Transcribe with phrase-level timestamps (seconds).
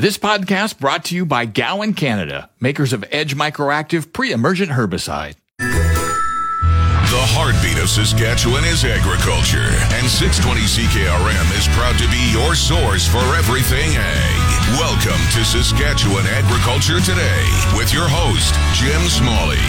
[0.00, 5.34] This podcast brought to you by Gowan Canada, makers of Edge Microactive pre-emergent herbicide.
[5.58, 9.68] The heartbeat of Saskatchewan is agriculture,
[10.00, 14.40] and 620 CKRM is proud to be your source for everything ag.
[14.80, 17.44] Welcome to Saskatchewan Agriculture Today
[17.76, 19.60] with your host, Jim Smalley.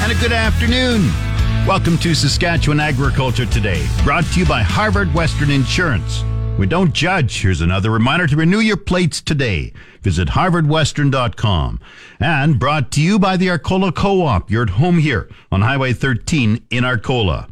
[0.00, 1.12] And a good afternoon.
[1.68, 6.24] Welcome to Saskatchewan Agriculture Today, brought to you by Harvard Western Insurance.
[6.60, 7.40] We don't judge.
[7.40, 9.72] Here's another reminder to renew your plates today.
[10.02, 11.80] Visit harvardwestern.com.
[12.20, 14.50] And brought to you by the Arcola Co-op.
[14.50, 17.48] You're at home here on Highway 13 in Arcola.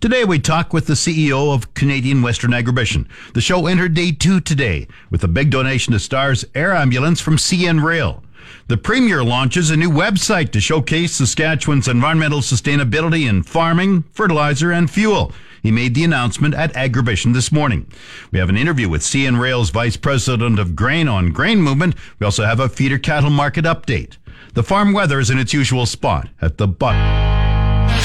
[0.00, 3.06] Today we talk with the CEO of Canadian Western Agribition.
[3.32, 7.36] The show entered day two today with a big donation to Stars Air Ambulance from
[7.36, 8.24] CN Rail.
[8.68, 14.90] The Premier launches a new website to showcase Saskatchewan's environmental sustainability in farming, fertilizer, and
[14.90, 15.32] fuel.
[15.62, 17.86] He made the announcement at Agribition this morning.
[18.30, 21.94] We have an interview with CN Rail's Vice President of Grain on grain movement.
[22.18, 24.16] We also have a feeder cattle market update.
[24.54, 27.32] The farm weather is in its usual spot at the bottom.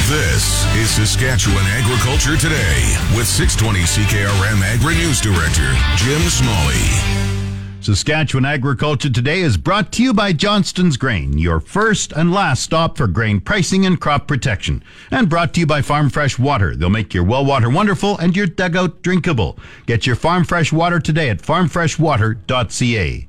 [0.09, 7.36] This is Saskatchewan Agriculture Today with 620 CKRM Agri News Director Jim Smalley.
[7.79, 12.97] Saskatchewan Agriculture Today is brought to you by Johnston's Grain, your first and last stop
[12.97, 14.83] for grain pricing and crop protection.
[15.11, 16.75] And brought to you by Farm Fresh Water.
[16.75, 19.57] They'll make your well water wonderful and your dugout drinkable.
[19.85, 23.27] Get your Farm Fresh Water today at farmfreshwater.ca.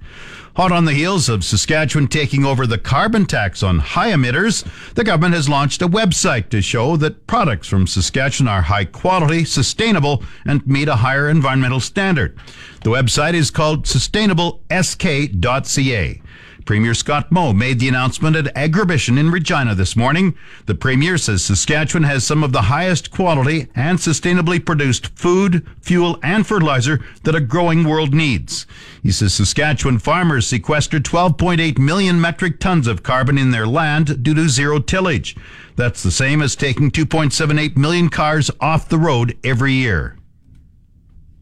[0.59, 4.65] Hot on the heels of Saskatchewan taking over the carbon tax on high emitters,
[4.95, 9.45] the government has launched a website to show that products from Saskatchewan are high quality,
[9.45, 12.37] sustainable, and meet a higher environmental standard.
[12.83, 16.23] The website is called sustainablesk.ca.
[16.69, 20.37] Premier Scott Moe made the announcement at Agribition in Regina this morning.
[20.67, 26.19] The Premier says Saskatchewan has some of the highest quality and sustainably produced food, fuel,
[26.23, 28.67] and fertilizer that a growing world needs.
[29.03, 34.35] He says Saskatchewan farmers sequestered 12.8 million metric tons of carbon in their land due
[34.35, 35.37] to zero tillage.
[35.77, 40.18] That's the same as taking 2.78 million cars off the road every year.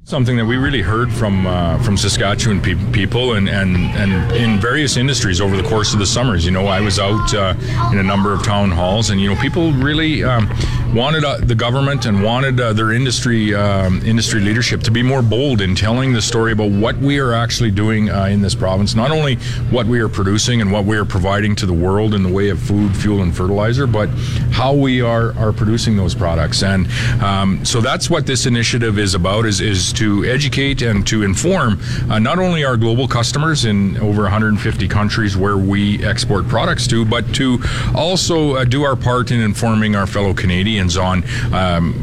[0.08, 4.60] Something that we really heard from uh, from Saskatchewan pe- people and, and, and in
[4.60, 6.44] various industries over the course of the summers.
[6.44, 7.54] You know, I was out uh,
[7.90, 10.48] in a number of town halls, and you know, people really um,
[10.94, 15.22] wanted uh, the government and wanted uh, their industry um, industry leadership to be more
[15.22, 18.94] bold in telling the story about what we are actually doing uh, in this province.
[18.94, 19.34] Not only
[19.72, 22.50] what we are producing and what we are providing to the world in the way
[22.50, 24.08] of food, fuel, and fertilizer, but
[24.52, 26.62] how we are are producing those products.
[26.62, 26.86] And
[27.20, 29.46] um, so that's what this initiative is about.
[29.46, 31.80] Is is to educate and to inform
[32.10, 37.04] uh, not only our global customers in over 150 countries where we export products to,
[37.04, 37.58] but to
[37.94, 41.94] also uh, do our part in informing our fellow Canadians on um,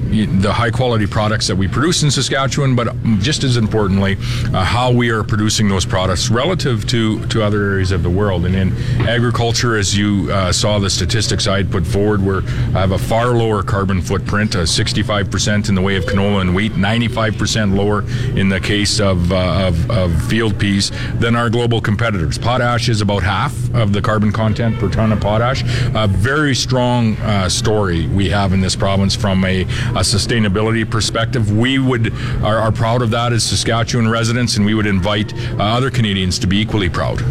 [0.41, 4.17] the high quality products that we produce in Saskatchewan, but just as importantly,
[4.53, 8.45] uh, how we are producing those products relative to, to other areas of the world.
[8.45, 8.73] And in
[9.07, 12.41] agriculture, as you uh, saw the statistics I had put forward, we
[12.73, 17.75] have a far lower carbon footprint, 65% in the way of canola and wheat, 95%
[17.83, 18.03] lower
[18.37, 22.37] in the case of, uh, of, of, field peas than our global competitors.
[22.37, 25.63] Potash is about half of the carbon content per ton of potash.
[25.95, 31.51] A very strong uh, story we have in this province from a, a sustainability perspective.
[31.51, 32.13] We would
[32.43, 36.39] are, are, proud of that as Saskatchewan residents, and we would invite uh, other Canadians
[36.39, 37.21] to be equally proud.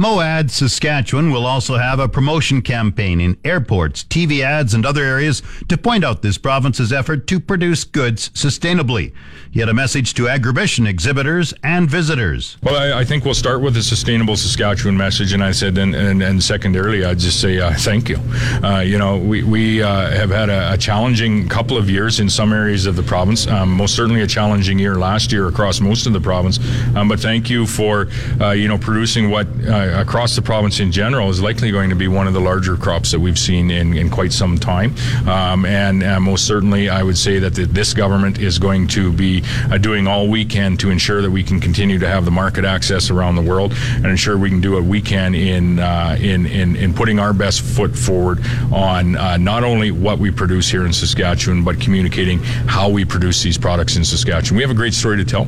[0.00, 5.42] Moad Saskatchewan will also have a promotion campaign in airports, TV ads, and other areas
[5.68, 9.12] to point out this province's effort to produce goods sustainably.
[9.52, 12.56] Yet a message to agribition exhibitors and visitors.
[12.62, 15.94] Well, I, I think we'll start with the sustainable Saskatchewan message, and I said, and,
[15.94, 18.16] and, and secondarily, I'd just say uh, thank you.
[18.64, 22.30] Uh, you know, we, we uh, have had a, a, challenging couple of years in
[22.30, 26.06] some areas of the province, um, most certainly a challenging year last year across most
[26.06, 26.58] of the province,
[26.96, 28.06] um, but thank you for,
[28.40, 29.46] uh, you know, producing what
[29.90, 32.76] uh, across the province in general is likely going to be one of the larger
[32.76, 34.94] crops that we've seen in, in quite some time.
[35.28, 39.12] Um, and uh, most certainly, I would say that the, this government is going to
[39.12, 42.30] be uh, doing all we can to ensure that we can continue to have the
[42.30, 46.16] market access around the world and ensure we can do what we can in uh,
[46.20, 48.40] in, in, in putting our best foot forward
[48.72, 53.42] on uh, not only what we produce here in Saskatchewan, but communicating how we produce
[53.42, 54.56] these products in Saskatchewan.
[54.56, 55.46] We have a great story to tell,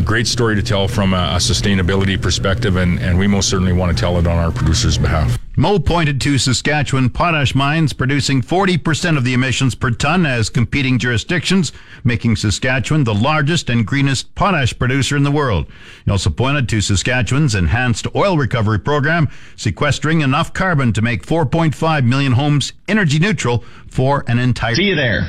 [0.00, 3.96] great story to tell from a, a sustainability perspective, and, and we most certainly want
[3.96, 5.38] to tell it on our producers' behalf.
[5.56, 10.98] Moe pointed to Saskatchewan potash mines producing 40% of the emissions per ton as competing
[10.98, 11.70] jurisdictions,
[12.02, 15.66] making Saskatchewan the largest and greenest potash producer in the world.
[16.04, 22.04] He also pointed to Saskatchewan's enhanced oil recovery program, sequestering enough carbon to make 4.5
[22.04, 24.74] million homes energy neutral for an entire.
[24.74, 25.28] See you there.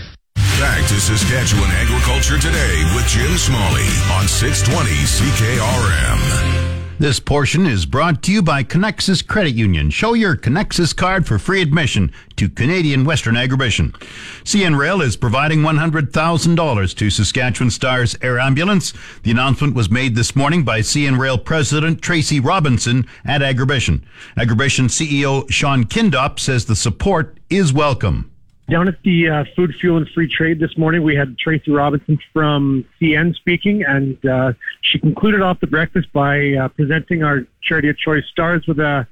[0.59, 3.83] Back to Saskatchewan Agriculture Today with Jim Smalley
[4.13, 6.82] on 620 CKRM.
[6.99, 9.89] This portion is brought to you by Conexus Credit Union.
[9.89, 13.93] Show your Conexus card for free admission to Canadian Western Agribition.
[14.43, 18.93] CN Rail is providing $100,000 to Saskatchewan Stars Air Ambulance.
[19.23, 24.03] The announcement was made this morning by CN Rail President Tracy Robinson at Agribition.
[24.37, 28.32] Agribition CEO Sean Kindop says the support is welcome.
[28.69, 32.17] Down at the uh, Food, Fuel, and Free Trade this morning, we had Tracy Robinson
[32.31, 37.89] from CN speaking, and uh, she concluded off the breakfast by uh, presenting our charity
[37.89, 39.05] of choice stars with a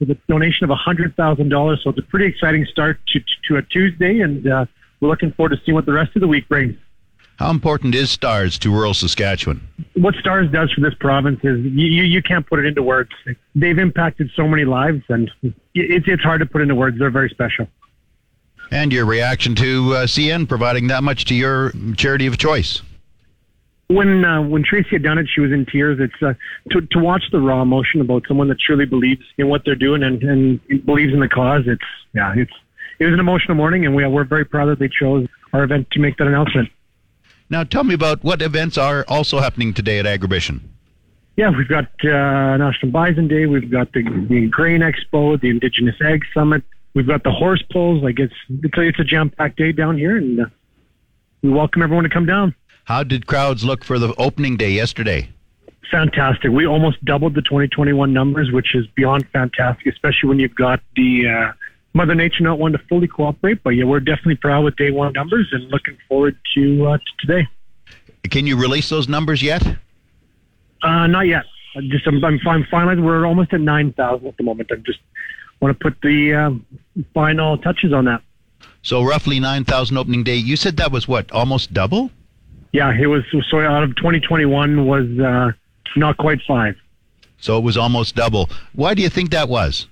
[0.00, 1.82] with a donation of $100,000.
[1.82, 4.66] So it's a pretty exciting start to, to a Tuesday, and uh,
[5.00, 6.76] we're looking forward to seeing what the rest of the week brings.
[7.36, 9.66] How important is STARS to rural Saskatchewan?
[9.94, 13.10] What STARS does for this province is you, you, you can't put it into words.
[13.54, 16.98] They've impacted so many lives, and it's, it's hard to put into words.
[16.98, 17.68] They're very special.
[18.70, 22.82] And your reaction to uh, CN providing that much to your charity of choice?
[23.88, 25.98] When uh, when Tracy had done it, she was in tears.
[26.00, 26.34] It's uh,
[26.70, 30.02] to to watch the raw emotion about someone that truly believes in what they're doing
[30.02, 31.64] and, and believes in the cause.
[31.66, 31.84] It's
[32.14, 32.52] yeah, it's
[32.98, 35.90] it was an emotional morning, and we we're very proud that they chose our event
[35.92, 36.70] to make that announcement.
[37.50, 40.60] Now, tell me about what events are also happening today at Agribition.
[41.36, 43.46] Yeah, we've got uh, National Bison Day.
[43.46, 46.62] We've got the, the Grain Expo, the Indigenous Ag Summit,
[46.94, 48.02] We've got the horse pulls.
[48.02, 50.46] Like it's it's a, it's a jam packed day down here, and uh,
[51.42, 52.54] we welcome everyone to come down.
[52.84, 55.28] How did crowds look for the opening day yesterday?
[55.90, 56.50] Fantastic.
[56.50, 61.28] We almost doubled the 2021 numbers, which is beyond fantastic, especially when you've got the
[61.28, 61.52] uh,
[61.94, 63.62] Mother Nature not wanting to fully cooperate.
[63.62, 67.26] But yeah, we're definitely proud with day one numbers and looking forward to, uh, to
[67.26, 67.48] today.
[68.30, 69.64] Can you release those numbers yet?
[70.82, 71.44] Uh, not yet.
[71.88, 73.02] Just I'm, I'm, I'm finalizing.
[73.04, 74.70] We're almost at 9,000 at the moment.
[74.72, 75.00] I'm just
[75.64, 78.20] want to put the uh, final touches on that.
[78.82, 80.36] So roughly 9,000 opening day.
[80.36, 82.10] You said that was what, almost double?
[82.72, 83.22] Yeah, it was.
[83.50, 85.52] So out of 2021 was uh,
[85.96, 86.76] not quite five.
[87.38, 88.50] So it was almost double.
[88.74, 89.86] Why do you think that was?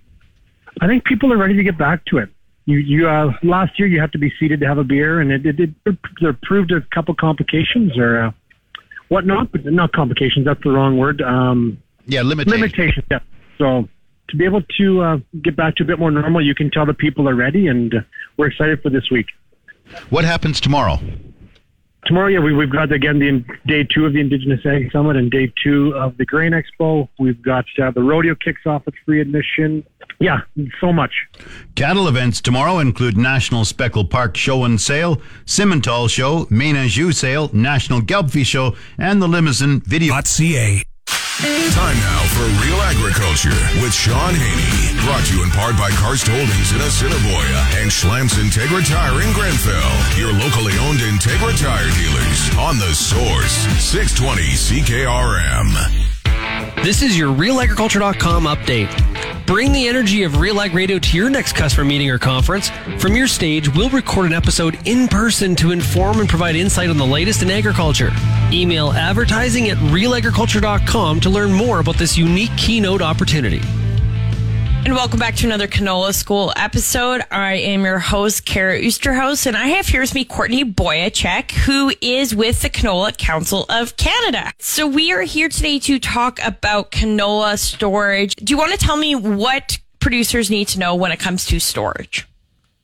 [0.81, 2.29] I think people are ready to get back to it.
[2.67, 5.33] You, you uh, last year you had to be seated to have a beer, and
[5.33, 8.33] it, it, it there proved a couple complications or uh,
[9.09, 10.45] whatnot, but not complications.
[10.45, 11.21] That's the wrong word.
[11.23, 12.61] Um, yeah, limitations.
[12.61, 13.07] Limitations.
[13.11, 13.19] Yeah.
[13.59, 13.89] So
[14.33, 16.87] to be able to uh, get back to a bit more normal, you can tell
[16.87, 18.01] the people are ready, and uh,
[18.37, 19.27] we're excited for this week.
[20.09, 20.99] What happens tomorrow?
[22.07, 25.31] Tomorrow, yeah, we, have got again the day two of the Indigenous Ag Summit and
[25.31, 27.09] day two of the Grain Expo.
[27.19, 29.85] We've got uh, the rodeo kicks off with free admission.
[30.19, 30.41] Yeah,
[30.81, 31.13] so much.
[31.77, 37.51] Cattle events tomorrow include National Speckle Park Show and Sale, Simmental Show, Maine Anjou Sale,
[37.53, 40.15] National Gelbvieh Show, and the Limousin Video.
[40.25, 40.83] .ca.
[41.41, 45.01] Time now for Real Agriculture with Sean Haney.
[45.07, 49.33] Brought to you in part by Karst Holdings in Assiniboia and Schlamps Integra Tire in
[49.33, 50.21] Grenfell.
[50.21, 55.73] Your locally owned Integra Tire dealers on the source 620 CKRM.
[56.85, 59.12] This is your RealAgriculture.com update.
[59.53, 62.71] Bring the energy of Real Ag Radio to your next customer meeting or conference.
[62.97, 66.97] From your stage, we'll record an episode in person to inform and provide insight on
[66.97, 68.11] the latest in agriculture.
[68.51, 73.61] Email advertising at realagriculture.com to learn more about this unique keynote opportunity.
[74.85, 77.23] And welcome back to another Canola School episode.
[77.31, 81.93] I am your host, Kara Oosterhuis, and I have here with me Courtney Boyachek, who
[82.01, 84.53] is with the Canola Council of Canada.
[84.59, 88.35] So we are here today to talk about canola storage.
[88.35, 91.61] Do you want to tell me what producers need to know when it comes to
[91.61, 92.27] storage?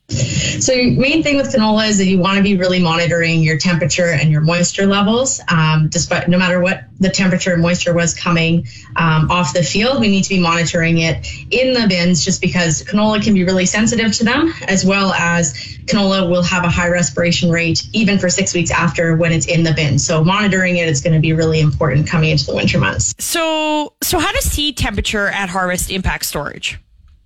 [0.09, 4.07] So, main thing with canola is that you want to be really monitoring your temperature
[4.07, 5.39] and your moisture levels.
[5.47, 10.01] Um, despite no matter what the temperature and moisture was coming um, off the field,
[10.01, 13.65] we need to be monitoring it in the bins just because canola can be really
[13.65, 15.53] sensitive to them, as well as
[15.85, 19.63] canola will have a high respiration rate even for six weeks after when it's in
[19.63, 19.99] the bin.
[19.99, 23.13] So, monitoring it is going to be really important coming into the winter months.
[23.19, 26.79] So, so how does seed temperature at harvest impact storage?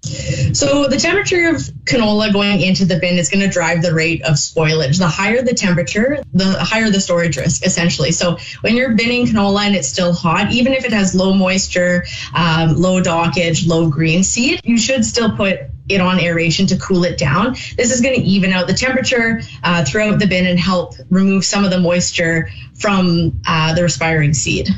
[0.04, 4.22] So the temperature of canola going into the bin is going to drive the rate
[4.24, 5.00] of spoilage.
[5.00, 8.12] The higher the temperature, the higher the storage risk, essentially.
[8.12, 12.06] So when you're binning canola and it's still hot, even if it has low moisture,
[12.36, 17.04] um, low dockage, low green seed, you should still put it on aeration to cool
[17.06, 17.54] it down.
[17.78, 21.46] This is going to even out the temperature uh, throughout the bin and help remove
[21.46, 24.70] some of the moisture from uh, the respiring seed.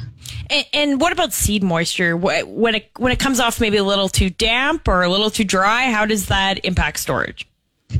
[0.50, 2.16] And, and, what about seed moisture?
[2.16, 5.44] When it when it comes off maybe a little too damp or a little too
[5.44, 7.48] dry, how does that impact storage?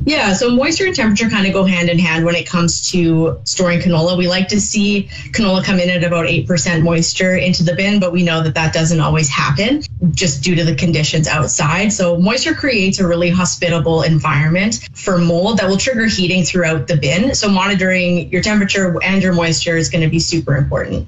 [0.04, 3.40] Yeah, so moisture and temperature kind of go hand in hand when it comes to
[3.44, 4.18] storing canola.
[4.18, 8.12] We like to see canola come in at about 8% moisture into the bin, but
[8.12, 11.92] we know that that doesn't always happen just due to the conditions outside.
[11.92, 16.96] So, moisture creates a really hospitable environment for mold that will trigger heating throughout the
[16.96, 17.34] bin.
[17.34, 21.06] So, monitoring your temperature and your moisture is going to be super important.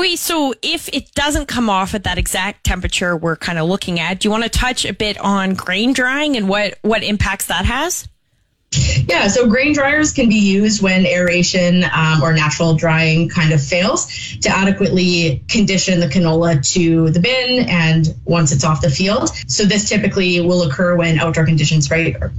[0.00, 4.00] Okay, so if it doesn't come off at that exact temperature we're kind of looking
[4.00, 7.48] at, do you want to touch a bit on grain drying and what, what impacts
[7.48, 8.08] that has?
[8.72, 13.60] Yeah, so grain dryers can be used when aeration um, or natural drying kind of
[13.60, 14.06] fails
[14.42, 19.30] to adequately condition the canola to the bin and once it's off the field.
[19.48, 22.32] So this typically will occur when outdoor conditions, right, are,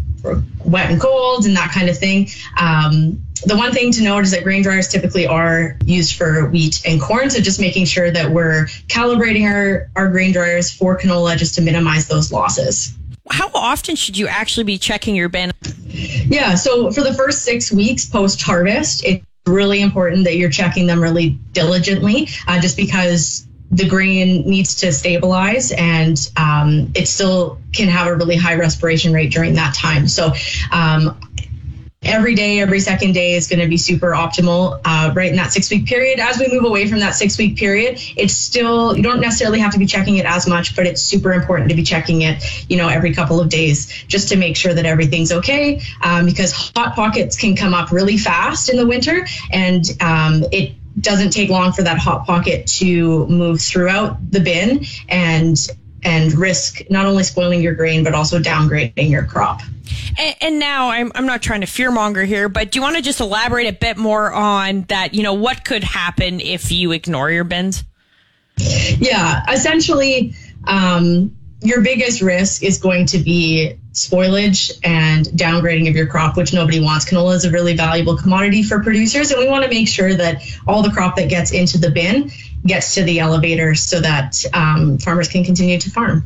[0.63, 2.29] wet and cold and that kind of thing.
[2.57, 6.81] Um, the one thing to note is that grain dryers typically are used for wheat
[6.85, 7.29] and corn.
[7.29, 11.61] So just making sure that we're calibrating our, our grain dryers for canola just to
[11.61, 12.95] minimize those losses.
[13.31, 15.51] How often should you actually be checking your bin?
[15.85, 20.85] Yeah, so for the first six weeks post harvest, it's really important that you're checking
[20.85, 27.57] them really diligently, uh, just because the grain needs to stabilize and um, it still
[27.71, 30.09] can have a really high respiration rate during that time.
[30.09, 30.33] So
[30.73, 31.17] um,
[32.11, 35.51] every day, every second day is going to be super optimal uh, right in that
[35.51, 36.19] six week period.
[36.19, 39.71] As we move away from that six week period, it's still, you don't necessarily have
[39.73, 42.77] to be checking it as much, but it's super important to be checking it, you
[42.77, 45.81] know, every couple of days just to make sure that everything's okay.
[46.03, 50.73] Um, because hot pockets can come up really fast in the winter and um, it
[50.99, 55.69] doesn't take long for that hot pocket to move throughout the bin and
[56.03, 59.61] and risk not only spoiling your grain but also downgrading your crop.
[60.17, 63.01] And, and, now I'm, I'm not trying to fearmonger here, but do you want to
[63.01, 65.13] just elaborate a bit more on that?
[65.13, 67.83] You know, what could happen if you ignore your bins?
[68.57, 70.33] Yeah, essentially,
[70.65, 76.53] um, your biggest risk is going to be spoilage and downgrading of your crop, which
[76.53, 77.05] nobody wants.
[77.05, 80.41] Canola is a really valuable commodity for producers, and we want to make sure that
[80.67, 82.31] all the crop that gets into the bin
[82.65, 86.25] gets to the elevator so that um, farmers can continue to farm.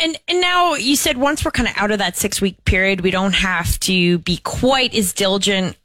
[0.00, 3.00] And and now you said once we're kind of out of that six week period,
[3.00, 5.76] we don't have to be quite as diligent.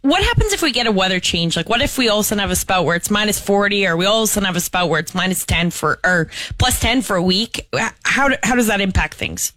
[0.00, 1.56] What happens if we get a weather change?
[1.56, 3.86] Like, what if we all of a sudden have a spout where it's minus forty,
[3.86, 6.30] or we all of a sudden have a spout where it's minus ten for or
[6.56, 7.68] plus ten for a week?
[8.02, 9.52] How how does that impact things?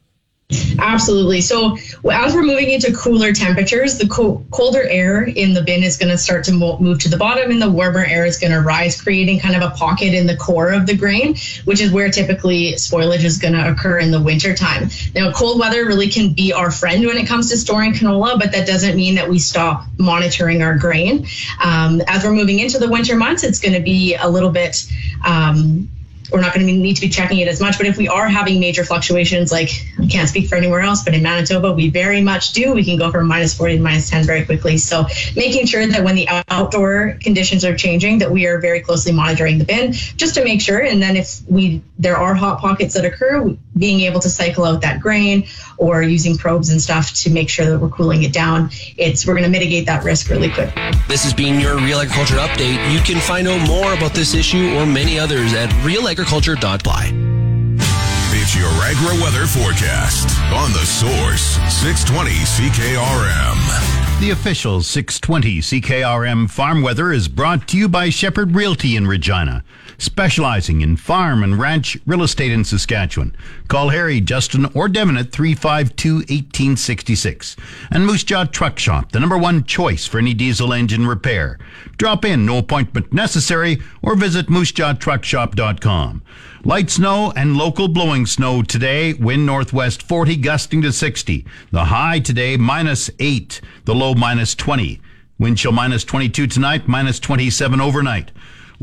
[0.80, 1.42] Absolutely.
[1.42, 1.78] So
[2.12, 6.10] as we're moving into cooler temperatures, the co- colder air in the bin is going
[6.10, 8.62] to start to mo- move to the bottom, and the warmer air is going to
[8.62, 12.10] rise, creating kind of a pocket in the core of the grain, which is where
[12.10, 14.90] typically spoilage is going to occur in the winter time.
[15.16, 18.52] Now, cold weather really can be our friend when it comes to storing canola, but
[18.52, 21.26] that doesn't mean that we stop monitoring our grain.
[21.64, 24.86] Um, as we're moving into the winter months, it's going to be a little bit
[25.26, 25.90] um,
[26.32, 27.78] we're not going to need to be checking it as much.
[27.78, 31.14] But if we are having major fluctuations, like I can't speak for anywhere else, but
[31.14, 32.74] in Manitoba, we very much do.
[32.74, 34.78] We can go from minus 40 to minus 10 very quickly.
[34.78, 39.12] So making sure that when the outdoor conditions are changing, that we are very closely
[39.12, 40.80] monitoring the bin just to make sure.
[40.80, 44.82] And then if we there are hot pockets that occur, being able to cycle out
[44.82, 45.46] that grain
[45.78, 49.34] or using probes and stuff to make sure that we're cooling it down, it's we're
[49.34, 50.74] going to mitigate that risk really quick.
[51.08, 52.92] This has been your Real Agriculture Update.
[52.94, 57.12] You can find out more about this issue or many others at realagriculture.ply.
[58.36, 64.20] It's your agro weather forecast on the source 620 CKRM.
[64.20, 69.64] The official 620 CKRM farm weather is brought to you by Shepherd Realty in Regina
[70.04, 73.36] specializing in farm and ranch real estate in Saskatchewan.
[73.68, 77.56] Call Harry, Justin, or Devin at 352 1866.
[77.92, 81.58] And Moose Jaw Truck Shop, the number one choice for any diesel engine repair.
[81.98, 86.24] Drop in, no appointment necessary, or visit moosejawtruckshop.com.
[86.66, 89.14] Light snow and local blowing snow today.
[89.14, 91.46] Wind northwest 40, gusting to 60.
[91.72, 95.02] The high today minus 8, the low minus 20.
[95.40, 98.32] Wind chill minus 22 tonight, minus 27 overnight.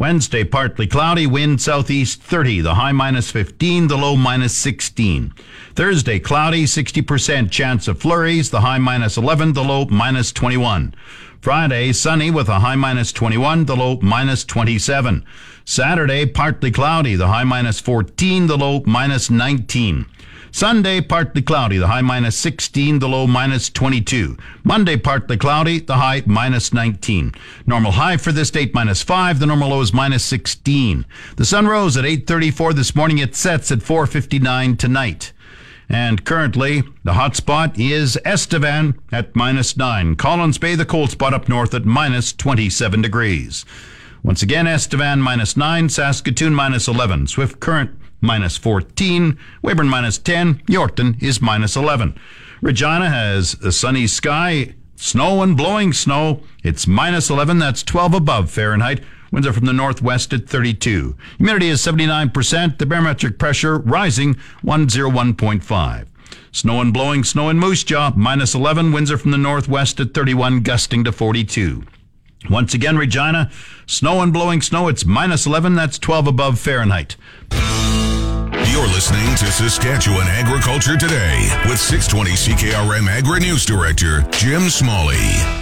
[0.00, 5.34] Wednesday, partly cloudy, wind southeast 30, the high minus 15, the low minus 16.
[5.74, 10.94] Thursday, cloudy, 60% chance of flurries, the high minus 11, the low minus 21.
[11.42, 15.22] Friday, sunny with a high minus 21, the low minus 27.
[15.66, 20.06] Saturday, partly cloudy, the high minus 14, the low minus 19.
[20.52, 24.36] Sunday, partly cloudy, the high minus 16, the low minus 22.
[24.64, 27.32] Monday, partly cloudy, the high minus 19.
[27.66, 31.06] Normal high for this date minus 5, the normal low is minus 16.
[31.36, 35.32] The sun rose at 8.34 this morning, it sets at 4.59 tonight.
[35.88, 40.16] And currently, the hot spot is Estevan at minus 9.
[40.16, 43.64] Collins Bay, the cold spot up north at minus 27 degrees.
[44.22, 49.38] Once again, Estevan minus 9, Saskatoon minus 11, Swift Current minus 14.
[49.62, 50.62] Weyburn minus 10.
[50.66, 52.18] Yorkton is minus 11.
[52.60, 56.42] Regina has a sunny sky, snow and blowing snow.
[56.62, 57.58] It's minus 11.
[57.58, 59.02] That's 12 above Fahrenheit.
[59.32, 61.16] Winds are from the northwest at 32.
[61.38, 62.78] Humidity is 79%.
[62.78, 64.34] The barometric pressure rising
[64.64, 66.06] 101.5.
[66.52, 68.92] Snow and blowing snow in Moose Jaw, minus 11.
[68.92, 71.84] Winds are from the northwest at 31, gusting to 42.
[72.48, 73.50] Once again, Regina,
[73.86, 74.88] snow and blowing snow.
[74.88, 75.74] It's minus 11.
[75.74, 77.16] That's 12 above Fahrenheit.
[78.70, 85.16] You're listening to Saskatchewan Agriculture Today with 620 CKRM Agri News Director Jim Smalley.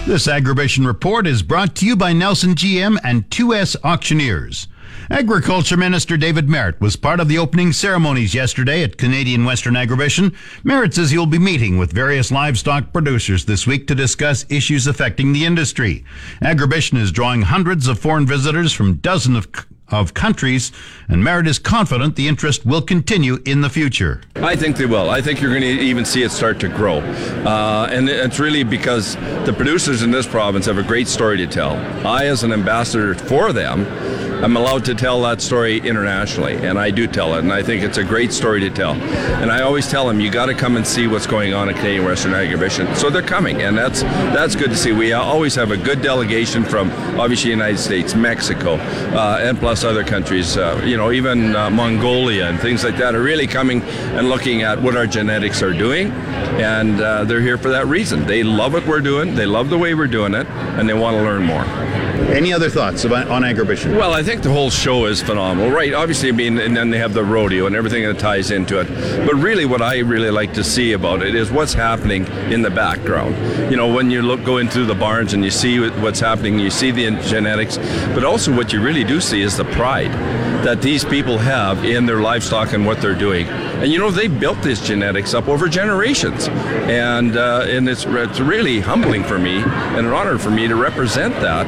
[0.05, 4.67] This Agribition report is brought to you by Nelson GM and 2S Auctioneers.
[5.09, 10.35] Agriculture Minister David Marit was part of the opening ceremonies yesterday at Canadian Western Agribition.
[10.63, 15.33] Marit says he'll be meeting with various livestock producers this week to discuss issues affecting
[15.33, 16.05] the industry.
[16.43, 19.51] Agribition is drawing hundreds of foreign visitors from dozens of
[19.91, 20.71] of countries,
[21.07, 24.21] and Marit is confident the interest will continue in the future.
[24.35, 25.09] I think they will.
[25.09, 26.99] I think you're going to even see it start to grow.
[26.99, 29.15] Uh, and it's really because
[29.45, 31.75] the producers in this province have a great story to tell.
[32.05, 33.85] I, as an ambassador for them,
[34.41, 37.83] I'm allowed to tell that story internationally, and I do tell it, and I think
[37.83, 38.93] it's a great story to tell.
[38.93, 41.75] And I always tell them, you got to come and see what's going on at
[41.75, 42.95] Canadian Western Agribition.
[42.95, 44.93] So they're coming, and that's that's good to see.
[44.93, 50.05] We always have a good delegation from obviously United States, Mexico, uh, and plus other
[50.05, 50.55] countries.
[50.55, 54.61] Uh, you know, even uh, Mongolia and things like that are really coming and looking
[54.61, 56.11] at what our genetics are doing,
[56.61, 58.25] and uh, they're here for that reason.
[58.25, 61.17] They love what we're doing, they love the way we're doing it, and they want
[61.17, 62.08] to learn more.
[62.29, 63.97] Any other thoughts about, on Agribition?
[63.97, 65.93] Well, I think the whole show is phenomenal, right?
[65.93, 68.87] Obviously, I mean, and then they have the rodeo and everything that ties into it.
[69.25, 72.69] But really, what I really like to see about it is what's happening in the
[72.69, 73.35] background.
[73.71, 76.69] You know, when you look go into the barns and you see what's happening, you
[76.69, 77.77] see the genetics,
[78.13, 80.11] but also what you really do see is the pride
[80.63, 83.47] that these people have in their livestock and what they're doing.
[83.47, 88.39] And you know, they built this genetics up over generations, and uh, and it's it's
[88.39, 91.65] really humbling for me and an honor for me to represent that,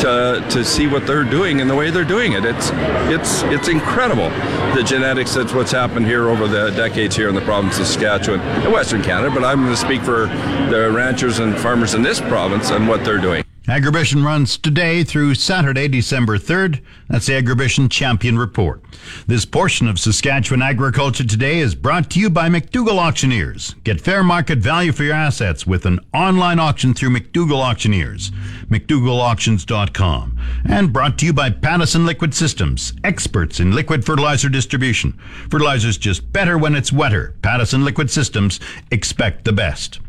[0.00, 2.44] to to see what they're doing and the way they're doing it.
[2.44, 2.70] It's
[3.10, 4.28] it's it's incredible
[4.74, 8.40] the genetics that's what's happened here over the decades here in the province of Saskatchewan
[8.40, 9.32] and Western Canada.
[9.32, 10.26] But I'm going to speak for
[10.70, 13.43] the ranchers and farmers in this province and what they're doing.
[13.66, 16.82] Agribition runs today through Saturday, December 3rd.
[17.08, 18.82] That's the Agribition Champion Report.
[19.26, 23.74] This portion of Saskatchewan Agriculture Today is brought to you by McDougall Auctioneers.
[23.82, 28.32] Get fair market value for your assets with an online auction through McDougall Auctioneers.
[28.68, 30.38] McDougallAuctions.com.
[30.68, 35.18] And brought to you by Pattison Liquid Systems, experts in liquid fertilizer distribution.
[35.48, 37.34] Fertilizer's just better when it's wetter.
[37.40, 38.60] Pattison Liquid Systems,
[38.90, 40.00] expect the best.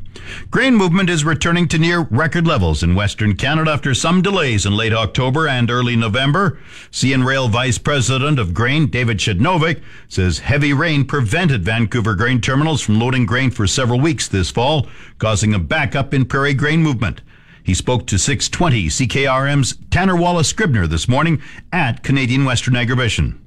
[0.51, 4.75] Grain movement is returning to near record levels in Western Canada after some delays in
[4.75, 6.59] late October and early November.
[6.91, 12.81] CN Rail Vice President of Grain, David Przednowek, says heavy rain prevented Vancouver grain terminals
[12.81, 14.87] from loading grain for several weeks this fall,
[15.19, 17.21] causing a backup in prairie grain movement.
[17.63, 23.39] He spoke to 620 CKRM's Tanner Wallace Scribner this morning at Canadian Western Agribition.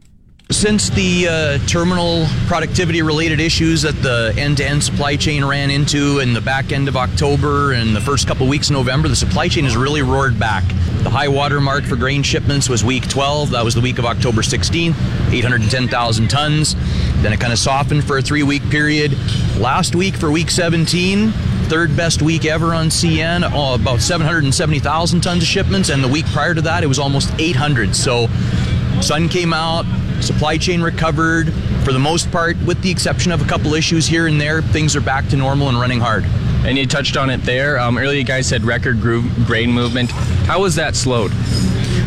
[0.50, 5.70] Since the uh, terminal productivity related issues that the end to end supply chain ran
[5.70, 9.16] into in the back end of October and the first couple weeks of November, the
[9.16, 10.66] supply chain has really roared back.
[11.02, 13.50] The high water mark for grain shipments was week 12.
[13.50, 14.96] That was the week of October 16th,
[15.30, 16.74] 810,000 tons.
[17.22, 19.12] Then it kind of softened for a three week period.
[19.58, 21.30] Last week for week 17,
[21.68, 25.90] third best week ever on CN, oh, about 770,000 tons of shipments.
[25.90, 27.94] And the week prior to that, it was almost 800.
[27.94, 28.28] So
[29.02, 29.84] sun came out,
[30.20, 31.52] Supply chain recovered
[31.84, 34.62] for the most part, with the exception of a couple issues here and there.
[34.62, 36.24] Things are back to normal and running hard.
[36.64, 37.78] And you touched on it there.
[37.78, 40.10] Um, earlier, you guys said record grain movement.
[40.46, 41.32] How was that slowed?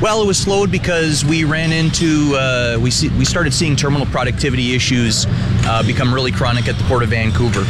[0.02, 4.08] Well, it was slowed because we ran into uh, we see, we started seeing terminal
[4.08, 7.64] productivity issues uh, become really chronic at the port of Vancouver.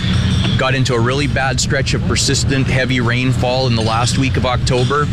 [0.58, 4.46] Got into a really bad stretch of persistent heavy rainfall in the last week of
[4.46, 5.08] October.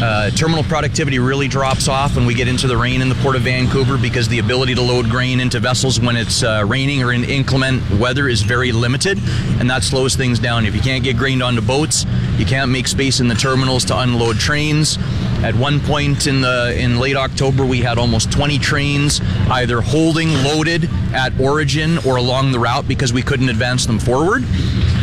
[0.00, 3.34] Uh, terminal productivity really drops off when we get into the rain in the Port
[3.34, 7.12] of Vancouver because the ability to load grain into vessels when it's uh, raining or
[7.12, 9.18] in inclement weather is very limited,
[9.58, 10.66] and that slows things down.
[10.66, 12.06] If you can't get grain onto boats,
[12.36, 14.98] you can't make space in the terminals to unload trains.
[15.42, 20.32] At one point in the in late October, we had almost 20 trains either holding
[20.44, 24.44] loaded at origin or along the route because we couldn't advance them forward.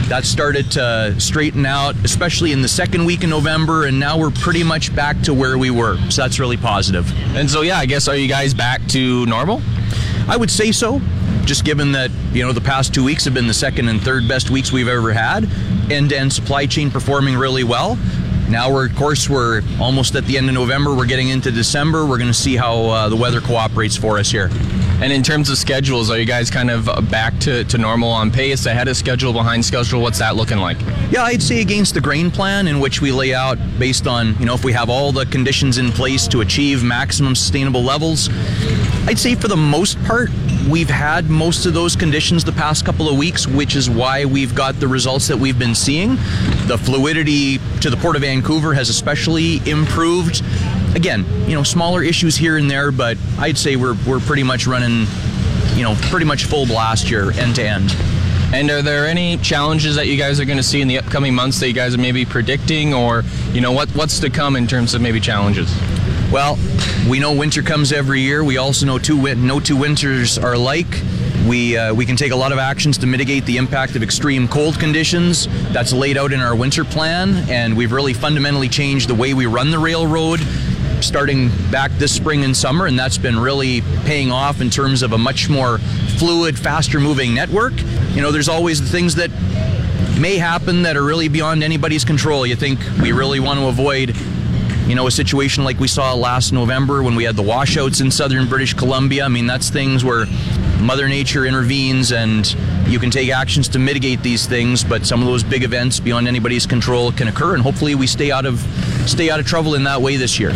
[0.08, 4.30] That started to straighten out, especially in the second week in November, and now we're
[4.30, 5.98] pretty much back to where we were.
[6.12, 7.12] So that's really positive.
[7.36, 9.64] And so, yeah, I guess are you guys back to normal?
[10.28, 11.02] I would say so.
[11.44, 14.28] Just given that you know the past two weeks have been the second and third
[14.28, 15.50] best weeks we've ever had,
[15.92, 17.98] end-to-end supply chain performing really well.
[18.48, 20.94] Now we're, of course, we're almost at the end of November.
[20.96, 22.06] We're getting into December.
[22.06, 24.50] We're going to see how uh, the weather cooperates for us here.
[25.02, 28.32] And in terms of schedules, are you guys kind of back to, to normal on
[28.32, 30.02] pace, ahead of schedule, behind schedule?
[30.02, 30.80] What's that looking like?
[31.12, 34.46] Yeah, I'd say against the grain plan in which we lay out based on, you
[34.46, 38.30] know, if we have all the conditions in place to achieve maximum sustainable levels,
[39.08, 40.30] I'd say for the most part,
[40.70, 44.56] we've had most of those conditions the past couple of weeks, which is why we've
[44.56, 46.16] got the results that we've been seeing.
[46.68, 50.42] The fluidity to the Port of Vancouver has especially improved.
[50.96, 54.66] Again, you know, smaller issues here and there, but I'd say we're, we're pretty much
[54.66, 55.06] running,
[55.76, 57.94] you know, pretty much full blast here end to end.
[58.54, 61.36] And are there any challenges that you guys are going to see in the upcoming
[61.36, 64.68] months that you guys are maybe predicting, or you know what what's to come in
[64.68, 65.70] terms of maybe challenges?
[66.32, 66.58] Well,
[67.10, 68.44] we know winter comes every year.
[68.44, 71.02] We also know two win- no two winters are alike.
[71.48, 74.48] We, uh, we can take a lot of actions to mitigate the impact of extreme
[74.48, 75.48] cold conditions.
[75.72, 79.46] That's laid out in our winter plan, and we've really fundamentally changed the way we
[79.46, 80.40] run the railroad
[81.06, 85.14] starting back this spring and summer, and that's been really paying off in terms of
[85.14, 85.78] a much more
[86.18, 87.74] fluid, faster moving network.
[88.14, 89.30] You know, there's always the things that
[90.20, 92.46] may happen that are really beyond anybody's control.
[92.46, 94.16] You think we really want to avoid
[94.88, 98.12] you know, a situation like we saw last November when we had the washouts in
[98.12, 99.26] southern British Columbia.
[99.26, 100.28] I mean, that's things where
[100.80, 102.56] Mother Nature intervenes and
[102.88, 106.28] you can take actions to mitigate these things, but some of those big events beyond
[106.28, 108.64] anybody's control can occur, and hopefully we stay out of
[109.08, 110.52] stay out of trouble in that way this year.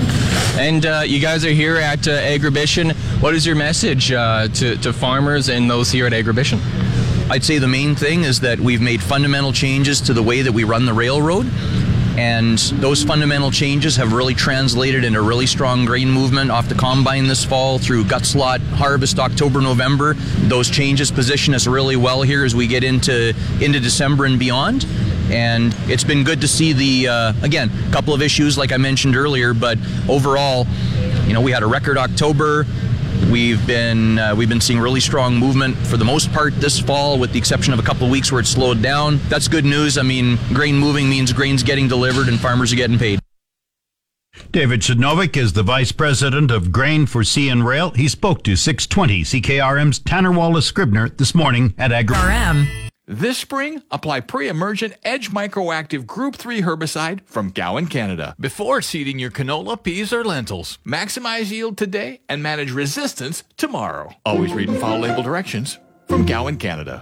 [0.57, 2.93] And uh, you guys are here at uh, Agribition.
[3.21, 6.59] What is your message uh, to, to farmers and those here at Agribition?
[7.29, 10.51] I'd say the main thing is that we've made fundamental changes to the way that
[10.51, 11.45] we run the railroad.
[12.17, 17.27] And those fundamental changes have really translated into really strong grain movement off the combine
[17.27, 20.15] this fall through gut slot harvest October, November.
[20.49, 24.85] Those changes position us really well here as we get into into December and beyond.
[25.29, 28.77] And it's been good to see the uh, again a couple of issues like I
[28.77, 30.65] mentioned earlier, but overall,
[31.27, 32.65] you know, we had a record October.
[33.31, 37.19] We've been uh, we've been seeing really strong movement for the most part this fall,
[37.19, 39.19] with the exception of a couple of weeks where it slowed down.
[39.29, 39.97] That's good news.
[39.97, 43.19] I mean, grain moving means grain's getting delivered and farmers are getting paid.
[44.51, 47.91] David Przednowek is the vice president of Grain for CN Rail.
[47.91, 52.17] He spoke to 620 CKRM's Tanner Wallace Scribner this morning at Agri.
[52.17, 52.88] RM.
[53.09, 59.31] This spring, apply pre-emergent Edge Microactive Group 3 herbicide from Gowan, Canada, before seeding your
[59.31, 60.77] canola, peas, or lentils.
[60.85, 64.13] Maximize yield today and manage resistance tomorrow.
[64.27, 67.01] Always read and follow label directions from Gowan, Canada.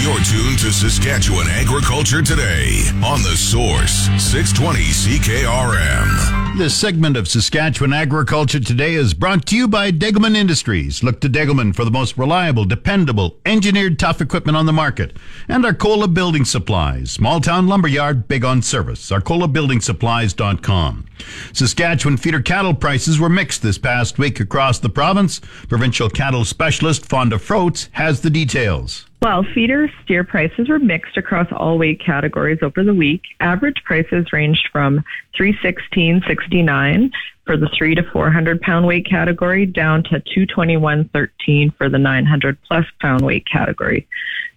[0.00, 6.41] You're tuned to Saskatchewan Agriculture Today on The Source, 620 CKRM.
[6.58, 11.02] This segment of Saskatchewan Agriculture Today is brought to you by Degelman Industries.
[11.02, 15.16] Look to Degelman for the most reliable, dependable, engineered tough equipment on the market.
[15.48, 19.10] And Arcola Building Supplies, small town lumberyard, big on service.
[19.10, 21.06] ArcolaBuildingSupplies.com.
[21.54, 25.40] Saskatchewan feeder cattle prices were mixed this past week across the province.
[25.68, 29.06] Provincial cattle specialist Fonda Froats has the details.
[29.22, 33.22] Well, feeder steer prices were mixed across all weight categories over the week.
[33.38, 35.04] Average prices ranged from
[35.38, 37.12] 316.69
[37.46, 42.84] for the 3 to 400 pound weight category down to 221.13 for the 900 plus
[43.00, 44.08] pound weight category.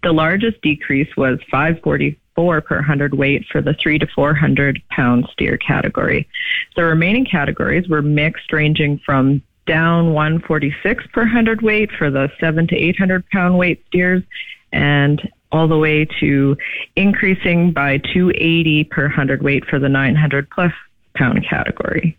[0.01, 5.57] The largest decrease was 544 per hundred weight for the 3 to 400 pound steer
[5.57, 6.27] category.
[6.75, 12.67] The remaining categories were mixed ranging from down 146 per hundred weight for the 7
[12.67, 14.23] to 800 pound weight steers
[14.71, 16.57] and all the way to
[16.95, 20.73] increasing by 280 per hundred weight for the 900 plus
[21.15, 22.17] pound category.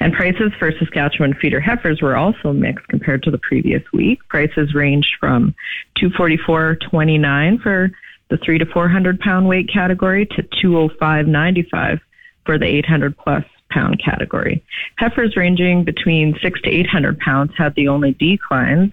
[0.00, 4.20] And prices for Saskatchewan feeder heifers were also mixed compared to the previous week.
[4.28, 5.54] Prices ranged from
[5.98, 7.90] 244.29 for
[8.30, 12.00] the 3 to 400 pound weight category to 205.95
[12.44, 14.62] for the 800 plus pound category.
[14.96, 18.92] Heifers ranging between 6 to 800 pounds had the only declines,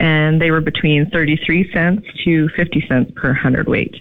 [0.00, 3.96] and they were between 33 cents to 50 cents per hundredweight.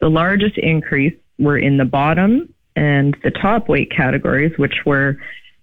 [0.00, 5.18] The largest increase were in the bottom and the top weight categories, which were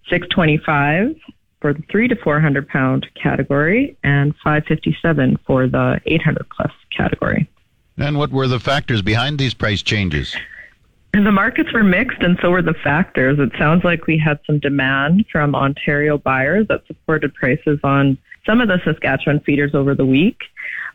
[0.09, 1.15] 625
[1.61, 7.49] for the 3 to 400 pound category and 557 for the 800 plus category.
[7.97, 10.35] And what were the factors behind these price changes?
[11.13, 13.39] The markets were mixed, and so were the factors.
[13.39, 18.61] It sounds like we had some demand from Ontario buyers that supported prices on some
[18.61, 20.37] of the Saskatchewan feeders over the week.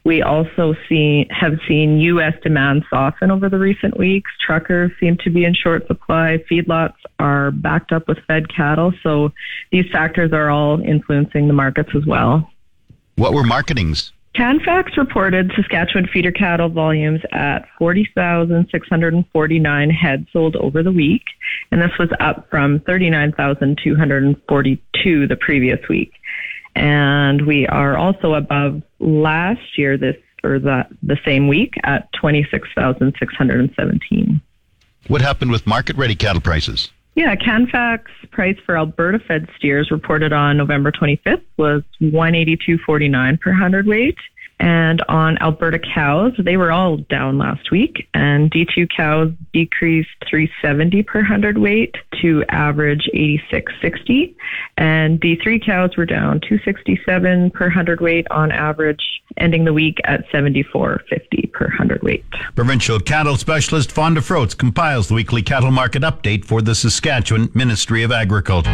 [0.04, 2.34] We also see, have seen U.S.
[2.42, 4.30] demand soften over the recent weeks.
[4.44, 6.44] Truckers seem to be in short supply.
[6.50, 8.92] Feedlots are backed up with fed cattle.
[9.02, 9.32] So
[9.72, 12.50] these factors are all influencing the markets as well.
[13.16, 14.12] What were marketings?
[14.34, 21.22] Canfax reported Saskatchewan feeder cattle volumes at 40,649 head sold over the week,
[21.70, 26.14] and this was up from 39,242 the previous week.
[26.74, 34.40] And we are also above last year this or the, the same week at 26,617.
[35.06, 36.90] What happened with market ready cattle prices?
[37.14, 44.18] Yeah, Canfax price for Alberta fed steers reported on November 25th was 182.49 per hundredweight.
[44.64, 51.02] And on Alberta cows, they were all down last week, and D2 cows decreased 370
[51.02, 54.34] per hundredweight to average 86.60,
[54.78, 59.04] and D3 cows were down 267 per hundredweight on average,
[59.36, 62.24] ending the week at 74.50 per hundredweight.
[62.54, 68.02] Provincial cattle specialist Fonda Froats compiles the weekly cattle market update for the Saskatchewan Ministry
[68.02, 68.70] of Agriculture.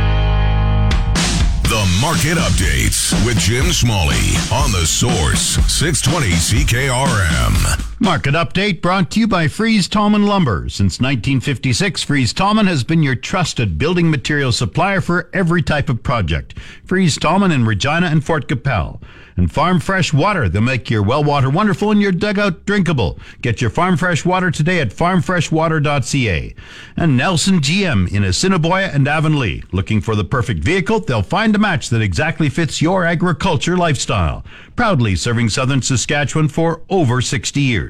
[1.70, 7.89] The Market Updates with Jim Smalley on the Source 620 CKRM.
[8.02, 10.70] Market update brought to you by Fries Tallman Lumber.
[10.70, 16.02] Since 1956, Fries Tallman has been your trusted building material supplier for every type of
[16.02, 16.58] project.
[16.82, 19.02] Fries Tallman in Regina and Fort Qu'Appelle
[19.36, 20.48] and Farm Fresh Water.
[20.48, 23.18] They'll make your well water wonderful and your dugout drinkable.
[23.42, 26.54] Get your Farm Fresh Water today at farmfreshwater.ca.
[26.96, 29.64] And Nelson GM in Assiniboia and Avonlea.
[29.72, 31.00] Looking for the perfect vehicle?
[31.00, 34.44] They'll find a match that exactly fits your agriculture lifestyle.
[34.76, 37.89] Proudly serving southern Saskatchewan for over 60 years.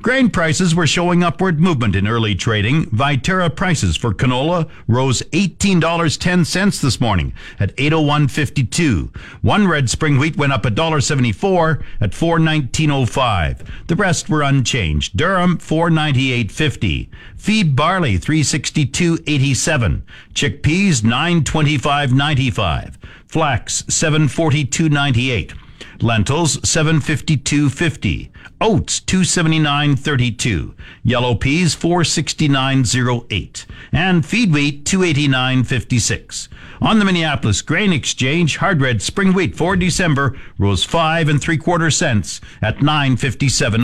[0.00, 2.86] Grain prices were showing upward movement in early trading.
[2.86, 9.14] Viterra prices for canola rose $18.10 this morning at 801.52.
[9.42, 13.86] One red spring wheat went up $1.74 at 419.05.
[13.86, 15.16] The rest were unchanged.
[15.16, 17.08] Durum 498.50.
[17.36, 20.02] Feed barley 362.87.
[20.34, 22.94] Chickpeas 925.95.
[23.26, 25.54] Flax 742.98.
[26.00, 28.31] Lentils 752.50.
[28.62, 30.74] Oats 279.32.
[31.02, 33.66] Yellow peas 469.08.
[33.90, 36.46] And feed wheat 289.56.
[36.80, 41.58] On the Minneapolis Grain Exchange, hard red spring wheat for December rose five and three
[41.58, 43.82] quarter cents at 9.57.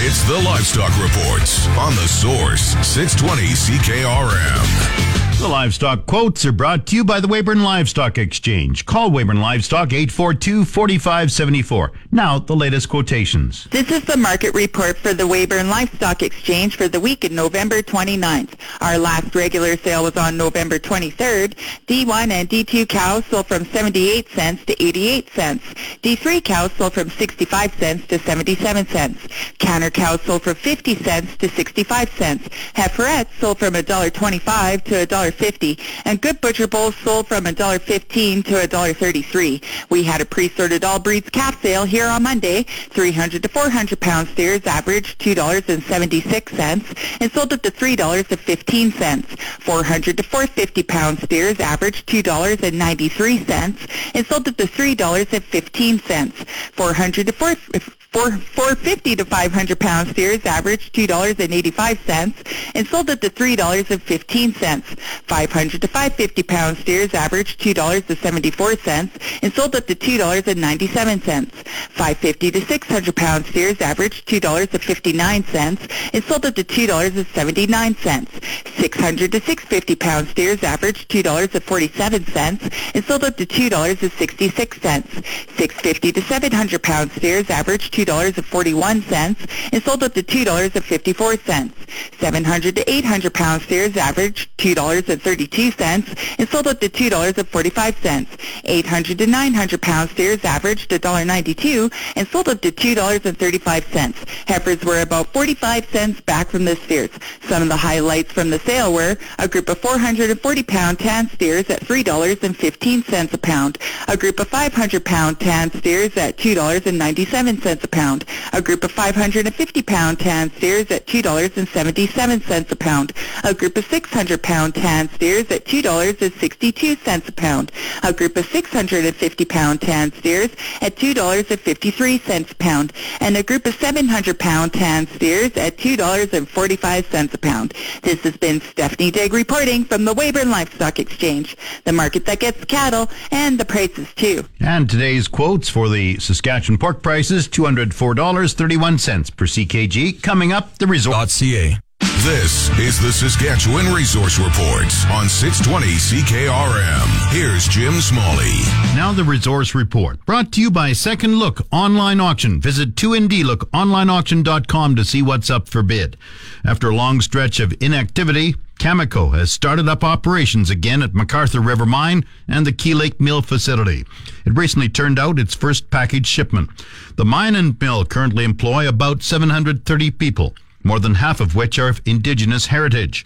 [0.00, 5.17] It's the Livestock Reports on the Source 620 CKRM.
[5.38, 8.84] The livestock quotes are brought to you by the Weyburn Livestock Exchange.
[8.86, 11.90] Call Weyburn Livestock 842-4574.
[12.10, 13.68] Now, the latest quotations.
[13.70, 17.82] This is the market report for the Weyburn Livestock Exchange for the week of November
[17.82, 18.54] 29th.
[18.80, 21.54] Our last regular sale was on November 23rd.
[21.86, 25.62] D1 and D2 cows sold from 78 cents to 88 cents.
[26.02, 29.28] D3 cows sold from 65 cents to 77 cents.
[29.58, 32.48] Canner cows sold from 50 cents to 65 cents.
[32.74, 38.52] Heiferettes sold from $1.25 to $1 $1.50, and good butcher bulls sold from $1.15 to
[38.52, 39.90] $1.33.
[39.90, 42.64] We had a pre-sorted all breeds calf sale here on Monday.
[42.90, 49.24] 300 to 400 pound steers averaged $2.76 and sold up to $3.15.
[49.60, 56.32] 400 to 450 pound steers averaged $2.93 and sold up to $3.15.
[56.72, 63.28] 400 to 450 Four, 450 to 500 pound steers averaged $2.85 and sold at the
[63.28, 64.98] $3.15.
[65.28, 71.52] 500 to 550 pound steers averaged $2.74 and sold at the $2.97.
[71.52, 78.78] 550 to 600 pound steers averaged $2.59 and sold at the $2.79.
[78.78, 85.24] 600 to 650 pound steers averaged $2.47 and sold up to $2.66.
[85.58, 91.72] 650 to 700 pound steers averaged $2.41 and sold up to $2.54.
[92.20, 98.26] 700 to 800 pound steers averaged $2.32 and sold up to $2.45.
[98.64, 104.48] 800 to 900 pound steers averaged $1.92 and sold up to $2.35.
[104.48, 107.10] Heifers were about 45 cents back from the steers.
[107.42, 111.68] Some of the highlights from the sale were a group of 440 pound tan steers
[111.70, 118.24] at $3.15 a pound, a group of 500 pound tan steers at $2.97 a pound,
[118.52, 123.12] a group of 550 pound tan steers at $2.77 a pound,
[123.44, 127.72] a group of 600 pound tan steers at $2.62 a pound,
[128.02, 133.74] a group of 650 pound tan steers at $2.53 a pound, and a group of
[133.74, 137.74] 700 pound tan steers at $2.45 a pound.
[138.02, 142.64] This has been Stephanie Digg reporting from the Weyburn Livestock Exchange, the market that gets
[142.64, 144.44] cattle and the prices too.
[144.60, 147.48] And today's quotes for the Saskatchewan pork prices,
[147.86, 150.22] $204.31 per CKG.
[150.22, 151.78] Coming up, the resort.ca.
[152.22, 157.32] This is the Saskatchewan Resource Report on 620 CKRM.
[157.32, 158.54] Here's Jim Smalley.
[158.96, 162.60] Now the Resource Report, brought to you by Second Look Online Auction.
[162.60, 166.16] Visit 2ndlookonlineauction.com to see what's up for bid.
[166.64, 171.86] After a long stretch of inactivity, Cameco has started up operations again at McArthur River
[171.86, 174.04] Mine and the Key Lake Mill facility.
[174.44, 176.70] It recently turned out its first package shipment.
[177.14, 180.54] The mine and mill currently employ about 730 people.
[180.82, 183.24] More than half of which are of Indigenous heritage.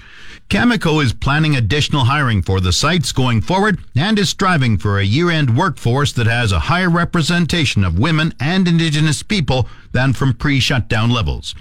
[0.49, 5.05] Cameco is planning additional hiring for the sites going forward and is striving for a
[5.05, 11.11] year-end workforce that has a higher representation of women and Indigenous people than from pre-shutdown
[11.11, 11.55] levels.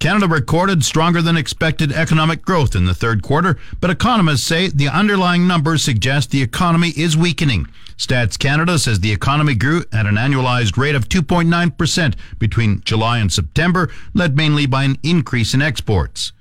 [0.00, 4.88] Canada recorded stronger than expected economic growth in the third quarter, but economists say the
[4.88, 7.66] underlying numbers suggest the economy is weakening.
[7.96, 13.32] Stats Canada says the economy grew at an annualized rate of 2.9% between July and
[13.32, 16.32] September, led mainly by an increase in exports.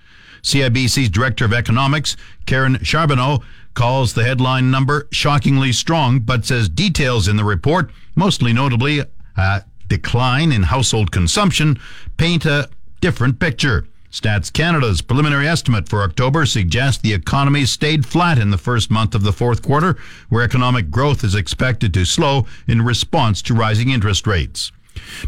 [0.42, 7.28] CIBC's Director of Economics, Karyne Charbonneau, calls the headline number shockingly strong, but says details
[7.28, 9.02] in the report, mostly notably
[9.38, 11.80] a decline in household consumption,
[12.18, 13.86] paint a different picture.
[14.14, 19.16] Stats Canada's preliminary estimate for October suggests the economy stayed flat in the first month
[19.16, 19.98] of the fourth quarter,
[20.30, 24.72] where economic growth is expected to slow in response to rising interest rates.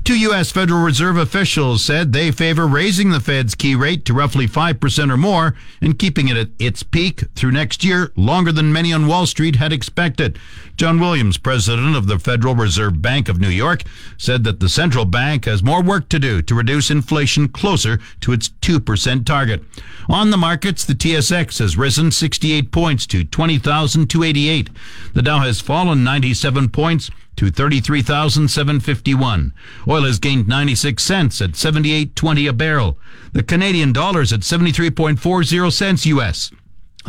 [0.04, 0.52] Two U.S.
[0.52, 5.18] Federal Reserve officials said they favor raising the Fed's key rate to roughly 5% or
[5.18, 9.26] more and keeping it at its peak through next year, longer than many on Wall
[9.26, 10.38] Street had expected.
[10.78, 13.84] John Williams, president of the Federal Reserve Bank of New York,
[14.18, 18.34] said that the central bank has more work to do to reduce inflation closer to
[18.34, 19.64] its 2% target.
[20.10, 24.70] On the markets, the TSX has risen 68 points to 20,288.
[25.14, 29.54] The Dow has fallen 97 points to 33,751.
[29.88, 32.98] Oil has gained 96 cents at 78.20 a barrel.
[33.34, 36.52] The Canadian dollar is at 73.40 cents US.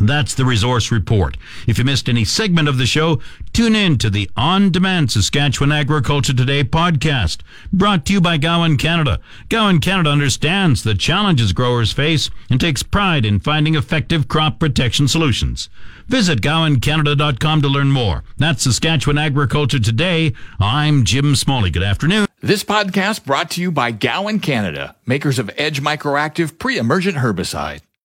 [0.00, 1.38] That's the resource report.
[1.66, 3.20] If you missed any segment of the show,
[3.54, 7.38] tune in to the On Demand Saskatchewan Agriculture Today podcast,
[7.72, 9.20] brought to you by Gowan Canada.
[9.48, 15.08] Gowan Canada understands the challenges growers face and takes pride in finding effective crop protection
[15.08, 15.70] solutions.
[16.08, 18.22] Visit GowanCanada.com to learn more.
[18.36, 20.34] That's Saskatchewan Agriculture Today.
[20.60, 21.70] I'm Jim Smalley.
[21.70, 22.26] Good afternoon.
[22.40, 27.80] This podcast brought to you by Gowan Canada, makers of Edge Microactive pre-emergent herbicide.